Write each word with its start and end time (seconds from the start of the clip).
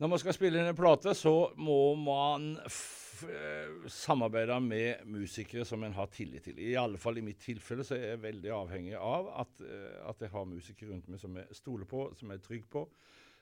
Når 0.00 0.08
man 0.08 0.20
skal 0.22 0.32
spille 0.32 0.56
inn 0.56 0.70
en 0.70 0.76
plate, 0.76 1.12
så 1.12 1.50
må 1.60 1.92
man 2.00 2.54
eh, 2.56 3.72
samarbeide 3.92 4.54
med 4.64 5.02
musikere 5.12 5.66
som 5.68 5.82
en 5.84 5.92
har 5.92 6.06
tillit 6.08 6.46
til. 6.48 6.56
I 6.56 6.70
alle 6.80 6.96
fall 6.96 7.18
i 7.20 7.24
mitt 7.26 7.42
tilfelle 7.44 7.84
så 7.84 7.98
er 7.98 8.14
jeg 8.14 8.22
veldig 8.22 8.54
avhengig 8.56 8.94
av 8.96 9.28
at, 9.42 9.60
eh, 9.60 9.98
at 10.08 10.24
jeg 10.24 10.32
har 10.32 10.46
musikere 10.48 10.94
rundt 10.94 11.10
meg 11.12 11.20
som 11.20 11.36
jeg 11.36 11.58
stoler 11.58 11.90
på, 11.90 12.06
som 12.16 12.32
jeg 12.32 12.40
er 12.40 12.46
trygg 12.46 12.64
på. 12.72 12.86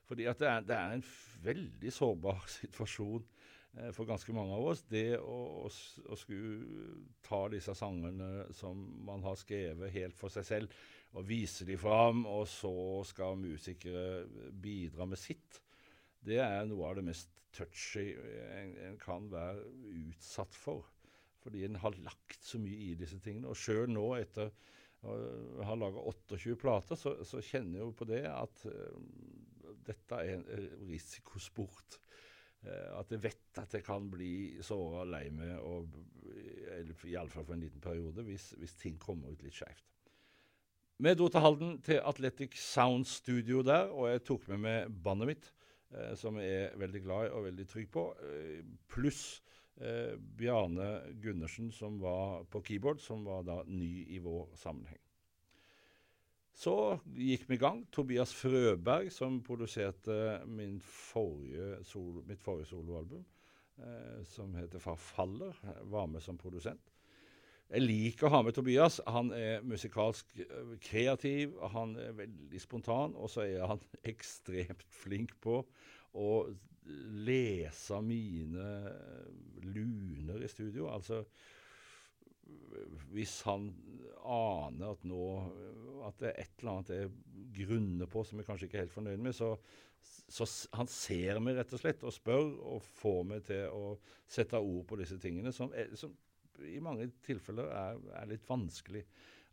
Fordi 0.09 0.27
at 0.33 0.43
det 0.43 0.48
er, 0.51 0.67
det 0.67 0.81
er 0.81 0.97
en 0.97 1.05
veldig 1.45 1.95
sårbar 1.95 2.43
situasjon 2.57 3.23
eh, 3.23 3.95
for 3.95 4.11
ganske 4.11 4.34
mange 4.34 4.59
av 4.59 4.67
oss. 4.73 4.83
Det 4.91 5.06
å, 5.20 5.39
å, 5.62 5.70
å, 5.70 6.19
skulle 6.19 6.91
ta 7.29 7.45
disse 7.55 7.77
sangene 7.79 8.48
som 8.51 8.83
man 9.06 9.23
har 9.31 9.39
skrevet 9.39 9.95
helt 9.95 10.19
for 10.19 10.34
seg 10.34 10.51
selv, 10.51 10.83
og 11.15 11.31
vise 11.31 11.70
dem 11.70 11.79
fram, 11.79 12.27
og 12.27 12.48
så 12.51 12.75
skal 13.06 13.39
musikere 13.39 14.27
bidra 14.59 15.06
med 15.06 15.23
sitt 15.23 15.62
det 16.29 16.41
er 16.45 16.69
noe 16.69 16.91
av 16.91 16.99
det 16.99 17.07
mest 17.09 17.33
touchy 17.57 18.13
en, 18.15 18.75
en 18.87 18.99
kan 19.01 19.29
være 19.33 19.65
utsatt 20.09 20.55
for. 20.57 20.87
Fordi 21.43 21.65
en 21.65 21.79
har 21.81 21.97
lagt 22.05 22.43
så 22.45 22.61
mye 22.61 22.91
i 22.91 22.97
disse 22.99 23.19
tingene. 23.25 23.51
Og 23.51 23.59
sjøl 23.59 23.89
nå, 23.91 24.05
etter 24.19 24.51
å 25.07 25.15
ha 25.65 25.77
laga 25.79 26.03
28 26.11 26.57
plater, 26.59 26.98
så, 26.98 27.15
så, 27.27 27.43
kjenner 27.45 27.79
jeg 27.79 27.87
jo 27.87 27.95
på 28.01 28.09
det 28.09 28.25
at 28.27 28.65
uh, 28.67 29.75
dette 29.87 30.19
er 30.19 30.35
en 30.35 30.47
risikosport. 30.89 32.01
Uh, 32.67 32.98
at 32.98 33.15
jeg 33.15 33.23
vet 33.29 33.61
at 33.63 33.77
jeg 33.79 33.87
kan 33.87 34.09
bli 34.11 34.59
såra 34.67 35.05
lei 35.07 35.29
meg, 35.31 35.55
og, 35.63 35.95
iallfall 37.07 37.47
for 37.47 37.55
en 37.55 37.63
liten 37.63 37.83
periode, 37.83 38.27
hvis, 38.27 38.51
hvis 38.59 38.75
ting 38.81 38.98
kommer 39.01 39.31
ut 39.33 39.45
litt 39.47 39.57
skeivt. 39.57 39.87
Vi 40.98 41.15
dro 41.15 41.29
til 41.31 41.45
Halden, 41.45 41.77
til 41.87 42.01
Athletic 42.03 42.57
Sound 42.59 43.07
Studio 43.07 43.63
der, 43.63 43.87
og 43.95 44.11
jeg 44.11 44.25
tok 44.27 44.48
med 44.51 44.65
meg 44.65 44.97
bandet 45.05 45.31
mitt 45.31 45.47
eh, 45.47 45.69
som 46.17 46.36
jeg 46.41 46.69
er 46.69 46.78
veldig 46.81 47.03
glad 47.05 47.28
i 47.28 47.34
og 47.34 47.47
veldig 47.48 47.67
trygg 47.69 47.91
på. 47.94 48.05
Eh, 48.28 48.64
Pluss 48.92 49.22
eh, 49.81 50.17
Bjarne 50.19 50.89
Gundersen, 51.22 51.70
som 51.72 52.00
var 52.03 52.45
på 52.50 52.62
keyboard, 52.67 53.00
som 53.00 53.25
var 53.25 53.47
da 53.47 53.62
ny 53.67 54.05
i 54.08 54.20
vår 54.22 54.50
sammenheng. 54.58 55.00
Så 56.58 56.98
gikk 57.14 57.47
vi 57.47 57.55
i 57.55 57.62
gang. 57.62 57.84
Tobias 57.95 58.33
Frøberg, 58.34 59.12
som 59.14 59.39
produserte 59.47 60.41
forrige 60.83 61.84
solo, 61.86 62.25
mitt 62.27 62.42
forrige 62.42 62.73
soloalbum, 62.73 63.25
eh, 63.78 64.25
som 64.27 64.55
heter 64.55 64.78
'Forfaller', 64.78 65.84
var 65.84 66.06
med 66.06 66.20
som 66.20 66.39
produsent. 66.39 66.92
Jeg 67.69 67.84
liker 67.84 68.28
å 68.28 68.33
ha 68.33 68.41
med 68.47 68.56
Tobias. 68.56 68.97
Han 69.12 69.28
er 69.36 69.64
musikalsk 69.66 70.38
eh, 70.41 70.72
kreativ, 70.80 71.58
han 71.74 71.92
er 72.00 72.16
veldig 72.16 72.62
spontan, 72.62 73.12
og 73.12 73.28
så 73.33 73.44
er 73.44 73.66
han 73.69 73.83
ekstremt 74.12 74.86
flink 75.02 75.36
på 75.44 75.61
å 76.16 76.30
lese 77.28 78.00
mine 78.00 78.69
luner 79.69 80.41
i 80.41 80.48
studio. 80.48 80.89
Altså 80.89 81.27
hvis 83.12 83.41
han 83.44 83.66
aner 84.24 84.94
at 84.94 85.05
nå 85.08 85.24
at 86.06 86.16
det 86.22 86.30
er 86.30 86.39
et 86.44 86.62
eller 86.62 86.72
annet 86.72 86.92
jeg 86.94 87.66
grunner 87.66 88.08
på 88.08 88.22
som 88.24 88.41
jeg 88.41 88.48
kanskje 88.48 88.69
ikke 88.69 88.78
er 88.78 88.86
helt 88.86 88.94
fornøyd 88.94 89.20
med, 89.24 89.36
så, 89.36 89.50
så 90.33 90.46
han 90.78 90.89
ser 90.89 91.42
meg 91.45 91.58
rett 91.58 91.74
og 91.77 91.83
slett 91.83 92.07
og 92.08 92.14
spør 92.14 92.55
og 92.77 92.86
får 93.01 93.20
meg 93.28 93.45
til 93.48 93.68
å 93.74 93.92
sette 94.30 94.61
ord 94.61 94.86
på 94.89 95.01
disse 95.01 95.18
tingene 95.20 95.52
som, 95.52 95.73
som 95.98 96.14
i 96.67 96.79
mange 96.83 97.11
tilfeller 97.24 97.70
er, 97.74 98.01
er 98.20 98.30
litt 98.30 98.46
vanskelig. 98.48 99.05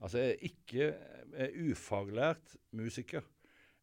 Altså, 0.01 0.21
jeg 0.21 0.33
er 0.33 0.45
ikke 0.49 0.87
jeg 1.35 1.49
er 1.49 1.71
ufaglært 1.71 2.55
musiker. 2.75 3.25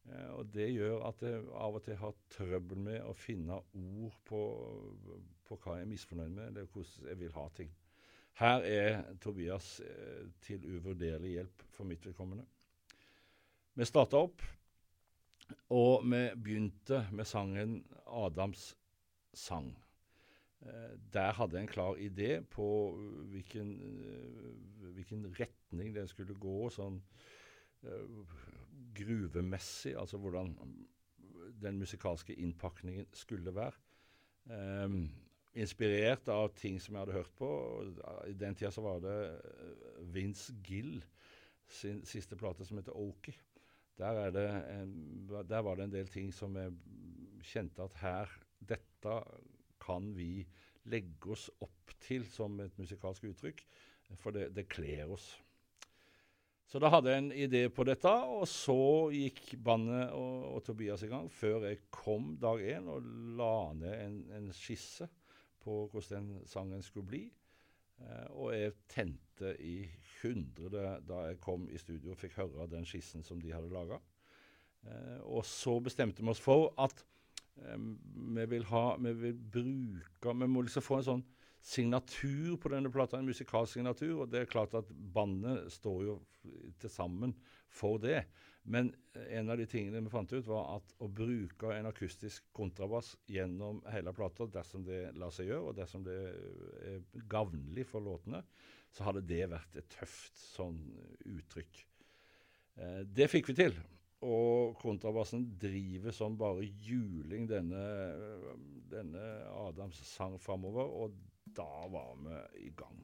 Eh, 0.08 0.30
og 0.34 0.50
det 0.54 0.70
gjør 0.72 1.04
at 1.08 1.22
jeg 1.26 1.44
av 1.52 1.78
og 1.78 1.84
til 1.84 2.00
har 2.00 2.16
trøbbel 2.32 2.82
med 2.88 3.04
å 3.06 3.14
finne 3.16 3.60
ord 3.60 4.16
på, 4.28 4.42
på 5.46 5.58
hva 5.62 5.78
jeg 5.78 5.86
er 5.86 5.92
misfornøyd 5.92 6.34
med, 6.34 6.48
eller 6.50 6.68
hvordan 6.72 7.12
jeg 7.12 7.20
vil 7.20 7.36
ha 7.36 7.46
ting. 7.56 7.70
Her 8.40 8.64
er 8.64 8.98
Tobias 9.20 9.76
eh, 9.84 10.24
til 10.42 10.64
uvurderlig 10.78 11.36
hjelp 11.36 11.64
for 11.76 11.88
mitt 11.88 12.04
vedkommende. 12.08 12.46
Vi 13.76 13.88
starta 13.88 14.20
opp, 14.20 14.42
og 15.72 16.04
vi 16.04 16.22
begynte 16.36 17.06
med 17.12 17.28
sangen 17.28 17.82
'Adams 18.06 18.74
sang'. 19.32 19.72
Eh, 20.62 20.96
der 21.14 21.32
hadde 21.38 21.56
jeg 21.58 21.66
en 21.66 21.72
klar 21.72 21.98
idé 21.98 22.40
på 22.50 22.66
hvilken, 23.32 23.72
eh, 23.82 24.90
hvilken 24.94 25.26
retning 25.40 25.94
den 25.94 26.08
skulle 26.08 26.34
gå, 26.34 26.70
sånn 26.70 27.02
gruvemessig, 28.94 29.96
altså 29.98 30.20
hvordan 30.22 30.52
den 31.62 31.78
musikalske 31.80 32.34
innpakningen 32.38 33.08
skulle 33.16 33.54
være. 33.54 33.74
Um, 34.46 35.08
inspirert 35.54 36.28
av 36.32 36.52
ting 36.58 36.78
som 36.82 36.94
jeg 36.94 37.04
hadde 37.04 37.16
hørt 37.16 37.32
på. 37.38 37.48
I 38.28 38.36
den 38.38 38.54
tida 38.54 38.70
så 38.74 38.84
var 38.84 39.02
det 39.04 39.16
Vince 40.14 40.54
Gill 40.64 41.02
sin 41.66 42.02
siste 42.08 42.38
plate 42.38 42.66
som 42.68 42.78
heter 42.80 42.96
Oki. 42.96 43.34
Der, 43.98 44.30
der, 44.32 45.60
var 45.62 45.76
det 45.76 45.84
en 45.84 45.94
del 45.94 46.08
ting 46.10 46.32
som 46.34 46.56
jeg 46.56 46.72
kjente 47.44 47.84
at 47.84 47.98
her 48.00 48.32
Dette 48.62 49.16
kan 49.82 50.12
vi 50.16 50.44
legge 50.90 51.34
oss 51.34 51.48
opp 51.62 51.94
til 52.02 52.26
som 52.30 52.58
et 52.62 52.78
musikalsk 52.80 53.28
uttrykk, 53.30 53.64
for 54.20 54.34
det, 54.34 54.50
det 54.56 54.70
kler 54.70 55.10
oss. 55.14 55.32
Så 56.72 56.80
da 56.80 56.88
hadde 56.88 57.12
jeg 57.12 57.20
en 57.20 57.32
idé 57.36 57.60
på 57.68 57.84
dette, 57.84 58.08
og 58.08 58.46
så 58.48 59.10
gikk 59.12 59.58
bandet 59.60 60.14
og, 60.16 60.46
og 60.54 60.62
Tobias 60.64 61.02
i 61.04 61.10
gang 61.10 61.26
før 61.28 61.66
jeg 61.68 61.82
kom 61.92 62.32
dag 62.40 62.62
én 62.64 62.88
og 62.88 63.04
la 63.36 63.56
ned 63.76 63.92
en, 63.98 64.16
en 64.38 64.46
skisse 64.56 65.08
på 65.62 65.82
hvordan 65.92 66.30
den 66.30 66.46
sangen 66.48 66.80
skulle 66.86 67.10
bli. 67.10 67.22
Eh, 68.00 68.24
og 68.32 68.54
jeg 68.56 68.78
tente 68.90 69.52
i 69.60 69.82
hundre 70.22 70.96
da 71.04 71.26
jeg 71.28 71.42
kom 71.44 71.68
i 71.68 71.80
studio 71.80 72.14
og 72.14 72.20
fikk 72.22 72.40
høre 72.40 72.70
den 72.72 72.88
skissen 72.88 73.26
som 73.26 73.40
de 73.42 73.52
hadde 73.52 73.72
laga. 73.72 74.00
Eh, 74.88 75.20
og 75.28 75.44
så 75.46 75.76
bestemte 75.84 76.24
vi 76.24 76.32
oss 76.32 76.42
for 76.42 76.72
at 76.80 77.04
vi 77.54 78.44
vil 78.48 78.64
ha 78.70 78.96
Vi 78.96 79.12
vil 79.12 79.38
bruke 79.54 80.34
Vi 80.40 80.48
må 80.48 80.62
liksom 80.64 80.84
få 80.84 81.00
en 81.00 81.08
sånn 81.08 81.24
signatur 81.62 82.56
på 82.58 82.72
denne 82.72 82.90
plata, 82.90 83.20
en 83.20 83.28
musikalsk 83.28 83.76
signatur. 83.76 84.24
Og 84.24 84.30
det 84.32 84.40
er 84.40 84.48
klart 84.50 84.72
at 84.74 84.88
bandet 84.90 85.68
står 85.70 86.00
jo 86.08 86.16
til 86.82 86.90
sammen 86.90 87.36
for 87.70 88.02
det. 88.02 88.24
Men 88.62 88.90
en 89.14 89.50
av 89.50 89.58
de 89.58 89.66
tingene 89.70 90.02
vi 90.02 90.10
fant 90.10 90.32
ut, 90.32 90.46
var 90.46 90.76
at 90.76 90.92
å 91.02 91.08
bruke 91.10 91.70
en 91.74 91.88
akustisk 91.90 92.46
kontrabass 92.54 93.12
gjennom 93.30 93.80
hele 93.94 94.14
plata, 94.14 94.46
dersom 94.50 94.82
det 94.86 95.04
lar 95.18 95.30
seg 95.34 95.50
gjøre, 95.50 95.70
og 95.70 95.78
dersom 95.78 96.02
det 96.06 96.18
er 96.90 97.00
gavnlig 97.30 97.86
for 97.90 98.04
låtene, 98.06 98.42
så 98.92 99.08
hadde 99.08 99.24
det 99.26 99.46
vært 99.50 99.78
et 99.80 99.90
tøft 99.94 100.38
sånn 100.42 100.78
uttrykk. 101.30 101.82
Eh, 102.78 103.02
det 103.06 103.30
fikk 103.32 103.50
vi 103.50 103.58
til. 103.64 103.78
Og 104.22 104.76
kontrabassen 104.78 105.48
driver 105.60 106.14
som 106.14 106.36
bare 106.38 106.68
juling 106.86 107.48
denne, 107.50 107.86
denne 108.90 109.24
Adams 109.66 109.98
sang 110.06 110.40
framover, 110.40 110.84
og 110.84 111.10
da 111.56 111.88
var 111.90 112.14
vi 112.22 112.66
i 112.68 112.70
gang. 112.76 113.00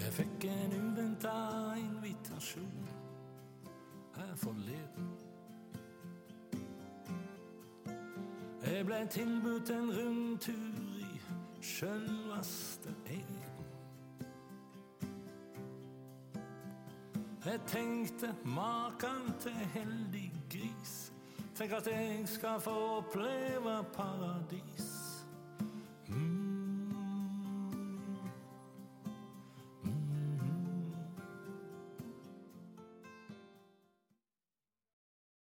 Jeg 0.00 0.12
fikk 0.16 0.48
en 0.48 0.72
uventa 0.78 1.36
invitasjon 1.78 2.88
her 4.16 4.32
forleden. 4.40 5.12
Jeg 8.64 8.86
ble 8.88 9.04
tilbudt 9.12 9.70
en 9.76 9.92
rundtur 9.98 10.98
i 11.04 11.12
sjølvaste 11.60 12.96
Eden. 13.06 13.59
Jeg 17.44 17.60
tenkte 17.66 18.34
maken 18.44 19.34
til 19.40 19.52
heldig 19.74 20.32
gris. 20.52 21.12
Tenk 21.56 21.72
at 21.72 21.86
jeg 21.86 22.22
skal 22.28 22.60
få 22.60 22.74
oppleve 22.98 23.84
paradis. 23.96 24.89